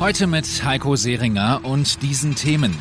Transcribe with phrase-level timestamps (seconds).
[0.00, 2.74] Heute mit Heiko Seringer und diesen Themen.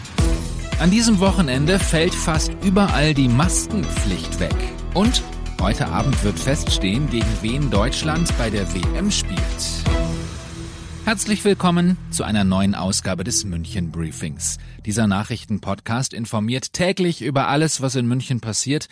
[0.79, 4.55] An diesem Wochenende fällt fast überall die Maskenpflicht weg.
[4.93, 5.21] Und
[5.59, 9.37] heute Abend wird feststehen, gegen wen Deutschland bei der WM spielt.
[11.03, 14.57] Herzlich willkommen zu einer neuen Ausgabe des München Briefings.
[14.85, 18.87] Dieser Nachrichtenpodcast informiert täglich über alles, was in München passiert,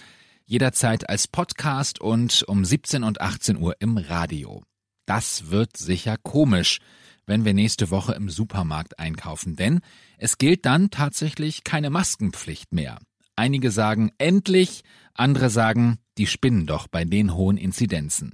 [0.45, 4.63] jederzeit als Podcast und um 17 und 18 Uhr im Radio.
[5.05, 6.81] Das wird sicher komisch,
[7.27, 9.81] wenn wir nächste Woche im Supermarkt einkaufen, denn
[10.17, 12.97] es gilt dann tatsächlich keine Maskenpflicht mehr.
[13.35, 18.33] Einige sagen endlich, andere sagen, die spinnen doch bei den hohen Inzidenzen.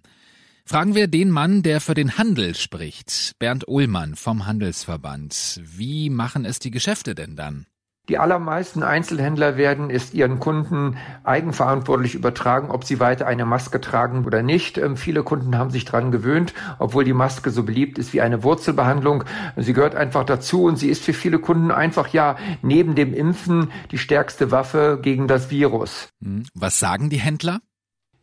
[0.66, 5.60] Fragen wir den Mann, der für den Handel spricht, Bernd Uhlmann vom Handelsverband.
[5.62, 7.66] Wie machen es die Geschäfte denn dann?
[8.10, 14.26] Die allermeisten Einzelhändler werden es ihren Kunden eigenverantwortlich übertragen, ob sie weiter eine Maske tragen
[14.26, 14.78] oder nicht.
[14.78, 18.44] Ähm, viele Kunden haben sich dran gewöhnt, obwohl die Maske so beliebt ist wie eine
[18.44, 19.24] Wurzelbehandlung.
[19.56, 23.72] Sie gehört einfach dazu und sie ist für viele Kunden einfach ja neben dem Impfen
[23.92, 26.10] die stärkste Waffe gegen das Virus.
[26.22, 27.62] Hm, was sagen die Händler?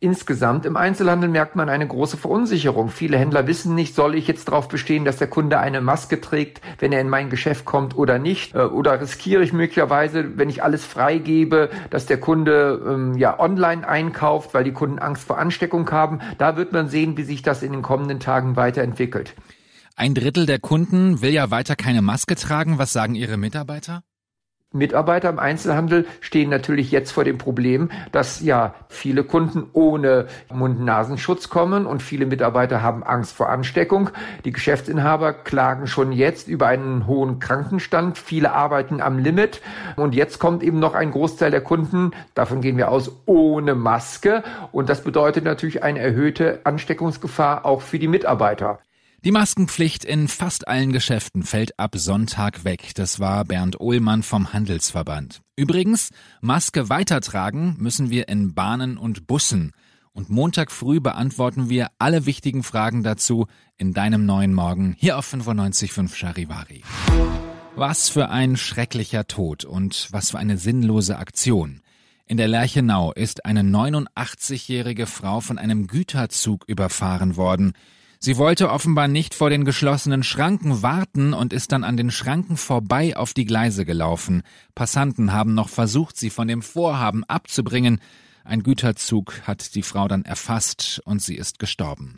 [0.03, 2.89] Insgesamt im Einzelhandel merkt man eine große Verunsicherung.
[2.89, 6.59] Viele Händler wissen nicht, soll ich jetzt darauf bestehen, dass der Kunde eine Maske trägt,
[6.79, 8.55] wenn er in mein Geschäft kommt oder nicht?
[8.55, 13.87] Äh, oder riskiere ich möglicherweise, wenn ich alles freigebe, dass der Kunde ähm, ja online
[13.87, 16.19] einkauft, weil die Kunden Angst vor Ansteckung haben?
[16.39, 19.35] Da wird man sehen, wie sich das in den kommenden Tagen weiterentwickelt.
[19.95, 22.79] Ein Drittel der Kunden will ja weiter keine Maske tragen.
[22.79, 24.01] Was sagen Ihre Mitarbeiter?
[24.73, 31.49] Mitarbeiter im Einzelhandel stehen natürlich jetzt vor dem Problem, dass ja viele Kunden ohne Mund-Nasenschutz
[31.49, 34.11] kommen und viele Mitarbeiter haben Angst vor Ansteckung.
[34.45, 38.17] Die Geschäftsinhaber klagen schon jetzt über einen hohen Krankenstand.
[38.17, 39.61] Viele arbeiten am Limit
[39.97, 44.41] und jetzt kommt eben noch ein Großteil der Kunden, davon gehen wir aus, ohne Maske
[44.71, 48.79] und das bedeutet natürlich eine erhöhte Ansteckungsgefahr auch für die Mitarbeiter.
[49.23, 52.93] Die Maskenpflicht in fast allen Geschäften fällt ab Sonntag weg.
[52.95, 55.41] Das war Bernd Ohlmann vom Handelsverband.
[55.55, 56.09] Übrigens,
[56.41, 59.73] Maske weitertragen müssen wir in Bahnen und Bussen.
[60.11, 63.45] Und Montag früh beantworten wir alle wichtigen Fragen dazu
[63.77, 66.81] in deinem neuen Morgen hier auf 95.5 Charivari.
[67.75, 71.83] Was für ein schrecklicher Tod und was für eine sinnlose Aktion.
[72.25, 77.73] In der Lerchenau ist eine 89-jährige Frau von einem Güterzug überfahren worden.
[78.23, 82.55] Sie wollte offenbar nicht vor den geschlossenen Schranken warten und ist dann an den Schranken
[82.55, 84.43] vorbei auf die Gleise gelaufen.
[84.75, 87.99] Passanten haben noch versucht, sie von dem Vorhaben abzubringen.
[88.43, 92.15] Ein Güterzug hat die Frau dann erfasst und sie ist gestorben.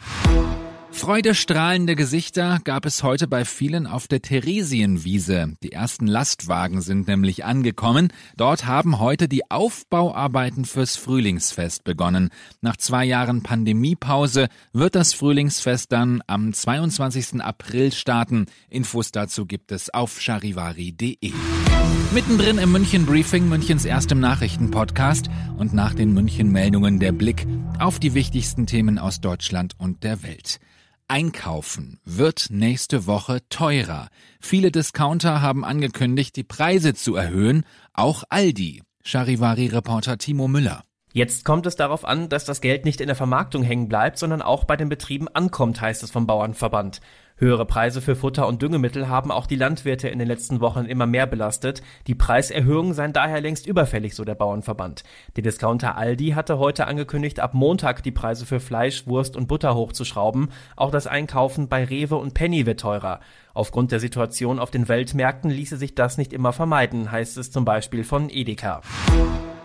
[0.94, 5.56] Freudestrahlende Gesichter gab es heute bei vielen auf der Theresienwiese.
[5.62, 8.14] Die ersten Lastwagen sind nämlich angekommen.
[8.38, 12.30] Dort haben heute die Aufbauarbeiten fürs Frühlingsfest begonnen.
[12.62, 17.42] Nach zwei Jahren Pandemiepause wird das Frühlingsfest dann am 22.
[17.42, 18.46] April starten.
[18.70, 21.34] Infos dazu gibt es auf charivari.de.
[22.14, 27.46] Mittendrin im München Briefing, Münchens erstem Nachrichtenpodcast und nach den München Meldungen der Blick
[27.80, 30.60] auf die wichtigsten Themen aus Deutschland und der Welt.
[31.14, 34.10] Einkaufen wird nächste Woche teurer.
[34.42, 38.82] Viele Discounter haben angekündigt, die Preise zu erhöhen, auch Aldi.
[39.04, 40.86] Charivari-Reporter Timo Müller.
[41.16, 44.42] Jetzt kommt es darauf an, dass das Geld nicht in der Vermarktung hängen bleibt, sondern
[44.42, 47.02] auch bei den Betrieben ankommt, heißt es vom Bauernverband.
[47.38, 51.06] Höhere Preise für Futter und Düngemittel haben auch die Landwirte in den letzten Wochen immer
[51.06, 51.84] mehr belastet.
[52.08, 55.04] Die Preiserhöhungen seien daher längst überfällig, so der Bauernverband.
[55.36, 59.76] Der Discounter Aldi hatte heute angekündigt, ab Montag die Preise für Fleisch, Wurst und Butter
[59.76, 60.50] hochzuschrauben.
[60.76, 63.20] Auch das Einkaufen bei Rewe und Penny wird teurer.
[63.54, 67.66] Aufgrund der Situation auf den Weltmärkten ließe sich das nicht immer vermeiden, heißt es zum
[67.66, 68.82] Beispiel von Edeka.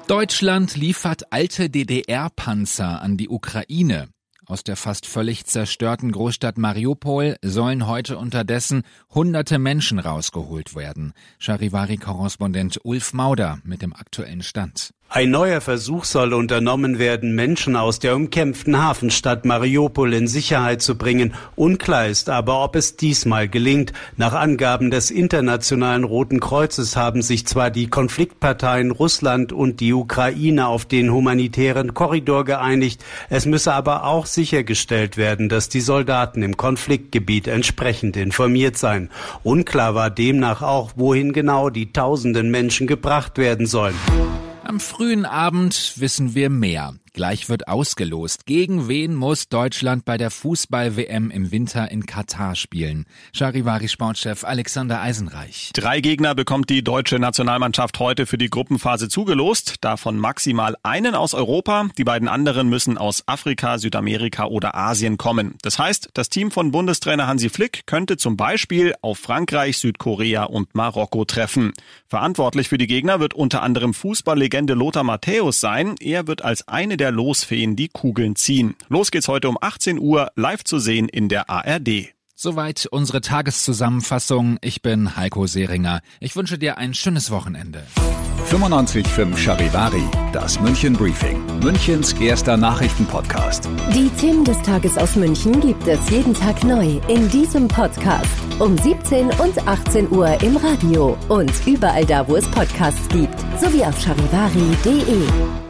[0.09, 4.09] Deutschland liefert alte DDR-Panzer an die Ukraine.
[4.47, 11.13] Aus der fast völlig zerstörten Großstadt Mariupol sollen heute unterdessen hunderte Menschen rausgeholt werden.
[11.41, 14.95] Charivari-Korrespondent Ulf Mauder mit dem aktuellen Stand.
[15.11, 20.99] Ein neuer Versuch soll unternommen werden, Menschen aus der umkämpften Hafenstadt Mariupol in Sicherheit zu
[20.99, 21.33] bringen.
[21.57, 23.95] Unklar ist aber, ob es diesmal gelingt.
[24.19, 30.67] Nach Angaben des Internationalen Roten Kreuzes haben sich zwar die Konfliktparteien Russland und die Ukraine
[30.67, 36.59] auf den humanitären Korridor geeinigt, es müsse aber auch sichergestellt werden, dass die Soldaten im
[36.59, 39.09] Konfliktgebiet entsprechend informiert seien.
[39.43, 43.97] Unklar war demnach auch, wohin genau die tausenden Menschen gebracht werden sollen.
[44.69, 46.95] Am frühen Abend wissen wir mehr.
[47.13, 48.47] Gleich wird ausgelost.
[48.47, 53.07] Gegen wen muss Deutschland bei der Fußball-WM im Winter in Katar spielen?
[53.33, 55.71] Charivari-Sportchef Alexander Eisenreich.
[55.75, 59.77] Drei Gegner bekommt die deutsche Nationalmannschaft heute für die Gruppenphase zugelost.
[59.81, 61.89] Davon maximal einen aus Europa.
[61.97, 65.55] Die beiden anderen müssen aus Afrika, Südamerika oder Asien kommen.
[65.63, 70.75] Das heißt, das Team von Bundestrainer Hansi Flick könnte zum Beispiel auf Frankreich, Südkorea und
[70.75, 71.73] Marokko treffen.
[72.07, 75.95] Verantwortlich für die Gegner wird unter anderem Fußballlegende Lothar Matthäus sein.
[76.01, 78.75] Er wird als eine der Losfeen die Kugeln ziehen.
[78.89, 82.13] Los geht's heute um 18 Uhr, live zu sehen in der ARD.
[82.41, 84.59] Soweit unsere Tageszusammenfassung.
[84.61, 86.03] Ich bin Heiko Seringer.
[86.21, 87.85] Ich wünsche dir ein schönes Wochenende.
[88.49, 93.69] 95.5 Charivari, das München Briefing, Münchens erster Nachrichtenpodcast.
[93.93, 98.31] Die Themen des Tages aus München gibt es jeden Tag neu in diesem Podcast.
[98.59, 103.85] Um 17 und 18 Uhr im Radio und überall da, wo es Podcasts gibt, sowie
[103.85, 105.68] auf charivari.de.